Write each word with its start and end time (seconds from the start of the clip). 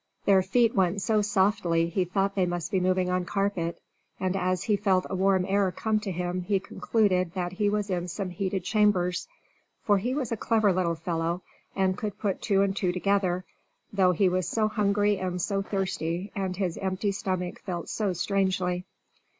Their 0.25 0.41
feet 0.41 0.73
went 0.73 0.99
so 0.99 1.21
softly 1.21 1.87
he 1.87 2.05
thought 2.05 2.33
they 2.33 2.47
must 2.47 2.71
be 2.71 2.79
moving 2.79 3.11
on 3.11 3.23
carpet, 3.23 3.79
and 4.19 4.35
as 4.35 4.63
he 4.63 4.75
felt 4.75 5.05
a 5.11 5.15
warm 5.15 5.45
air 5.47 5.71
come 5.71 5.99
to 5.99 6.11
him 6.11 6.41
he 6.41 6.59
concluded 6.59 7.35
that 7.35 7.51
he 7.51 7.69
was 7.69 7.87
in 7.91 8.07
some 8.07 8.31
heated 8.31 8.63
chambers, 8.63 9.27
for 9.83 9.99
he 9.99 10.15
was 10.15 10.31
a 10.31 10.37
clever 10.37 10.73
little 10.73 10.95
fellow, 10.95 11.43
and 11.75 11.99
could 11.99 12.17
put 12.17 12.41
two 12.41 12.63
and 12.63 12.75
two 12.75 12.91
together, 12.91 13.45
though 13.93 14.11
he 14.11 14.27
was 14.27 14.49
so 14.49 14.67
hungry 14.67 15.19
and 15.19 15.39
so 15.39 15.61
thirsty 15.61 16.31
and 16.35 16.57
his 16.57 16.79
empty 16.79 17.11
stomach 17.11 17.59
felt 17.61 17.87
so 17.87 18.11
strangely. 18.11 18.85